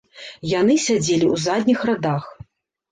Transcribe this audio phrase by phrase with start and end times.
[0.59, 2.23] Яны сядзелі ў задніх радах.